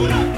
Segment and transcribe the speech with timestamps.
[0.00, 0.29] Put.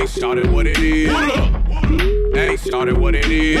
[0.00, 1.10] Ain't started what it is.
[2.34, 3.60] Ain't started what it is.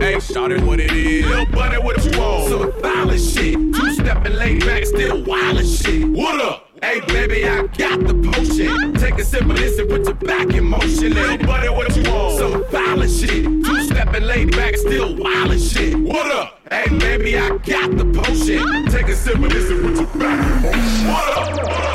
[0.00, 1.26] Ain't started what it is.
[1.26, 2.48] Lil buddy, what you want?
[2.48, 3.54] Some violent shit.
[3.74, 6.08] Two stepping laid back, still wild as shit.
[6.08, 6.68] What up?
[6.80, 8.94] Hey baby, I got the potion.
[8.94, 11.14] Take a sip of this and put your back in motion.
[11.14, 12.38] Little buddy, what you want?
[12.38, 13.42] Some violent shit.
[13.42, 15.98] Two stepping laid back, still wild as shit.
[15.98, 16.60] What up?
[16.70, 18.86] Hey baby, I got the potion.
[18.86, 21.08] Take a sip of this and put your back in motion.
[21.08, 21.56] What up?
[21.56, 21.87] What up?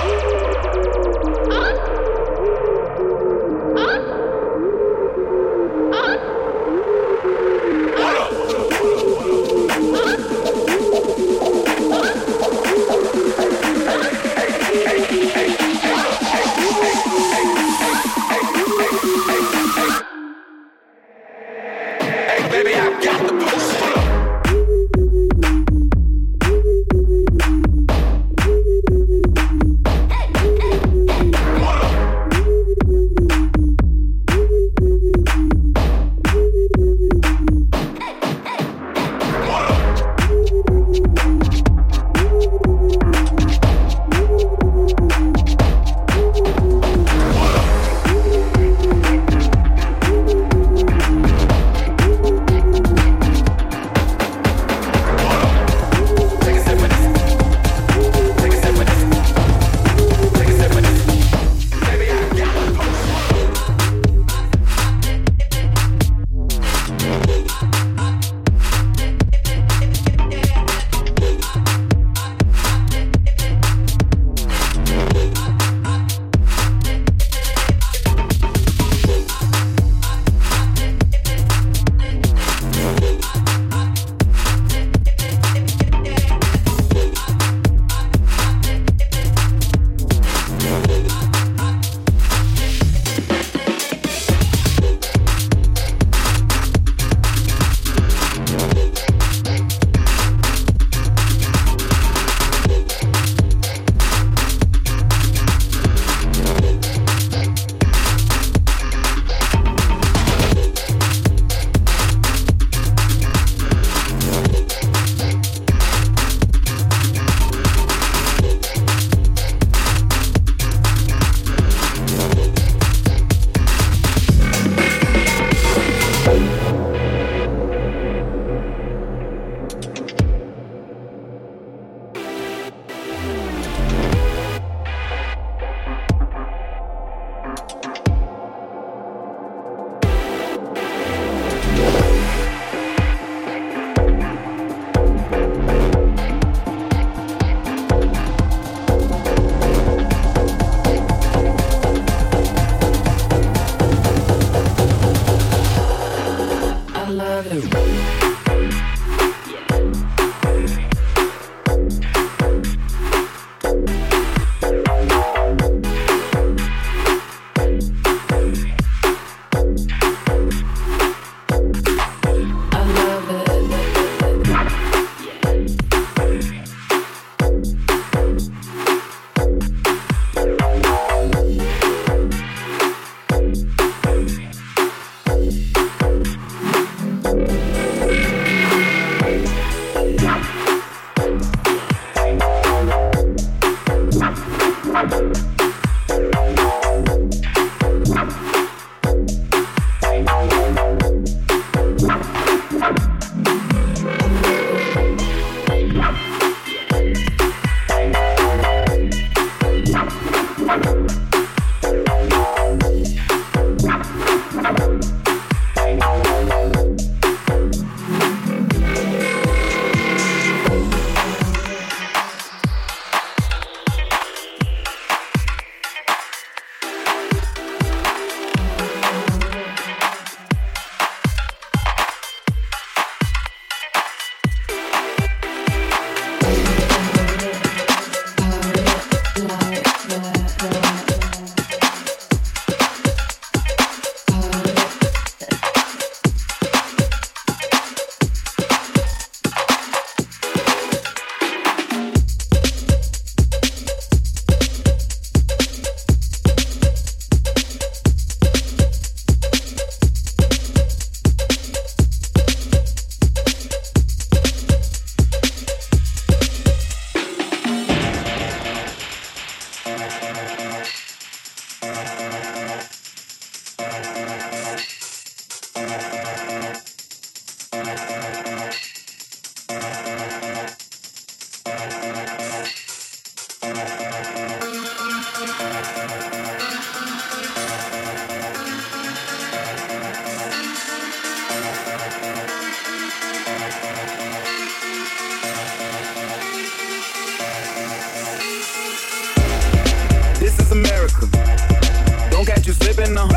[303.04, 303.28] slipping now.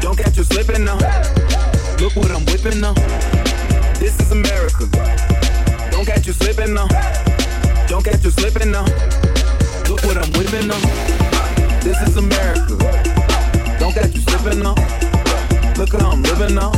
[0.00, 0.96] Don't catch you slipping now.
[1.98, 2.92] Look what I'm whipping now.
[3.98, 4.86] This is America.
[5.90, 6.86] Don't catch you slipping now.
[7.88, 8.84] Don't catch you slipping now.
[9.88, 10.80] Look what I'm whipping now.
[11.80, 12.76] This is America.
[13.78, 14.74] Don't catch you slipping now.
[15.76, 16.72] Look how I'm living now.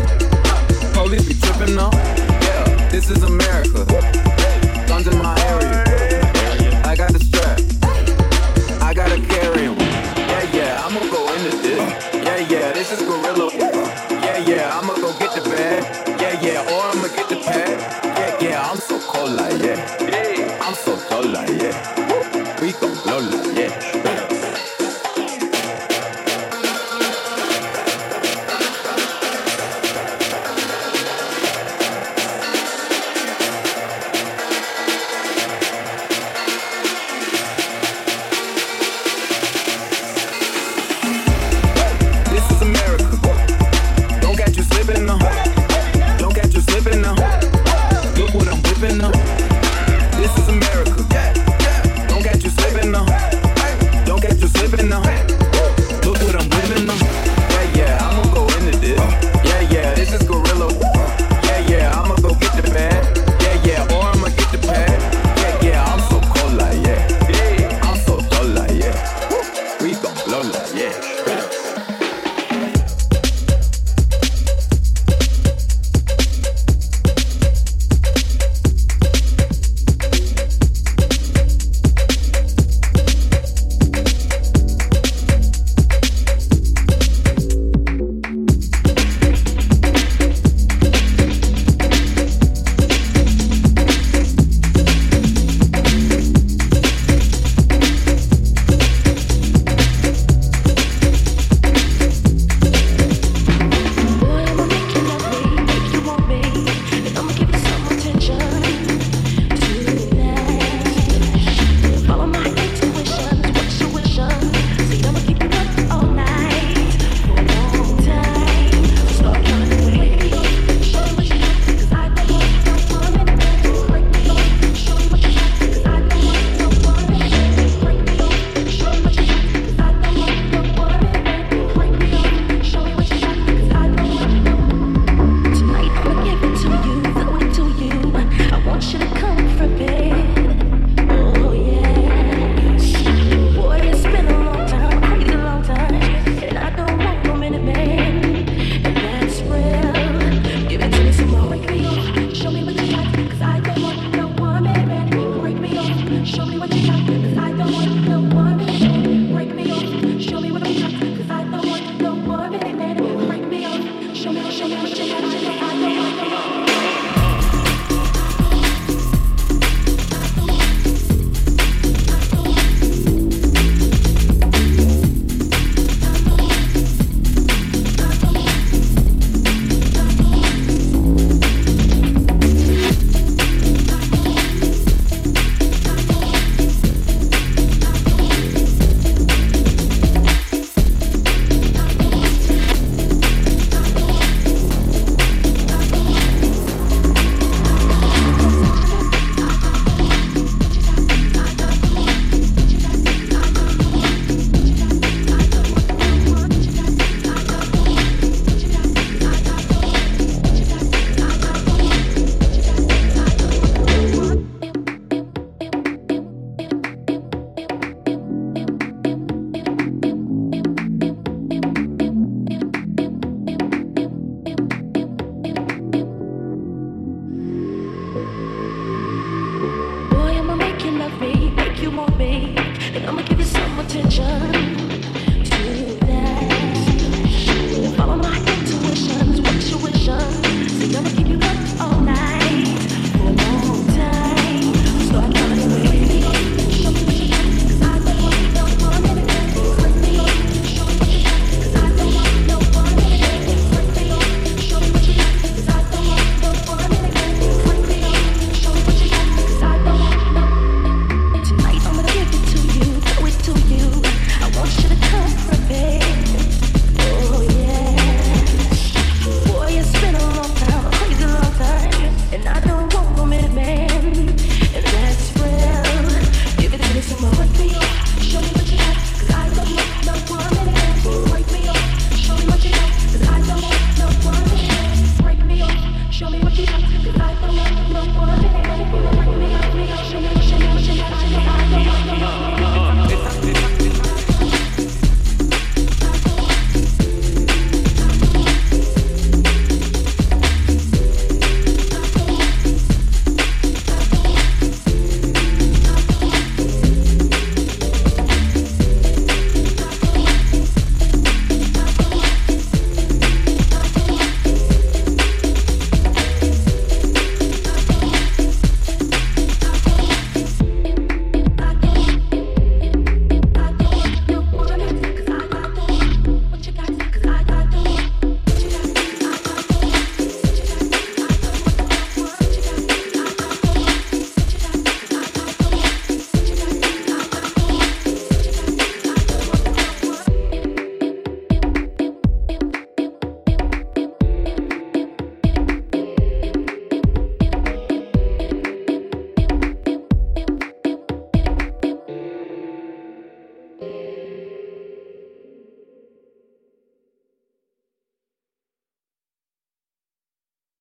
[0.92, 1.90] Police be tripping now.
[1.92, 3.84] Yeah, this is America.
[4.86, 6.27] Guns in my area.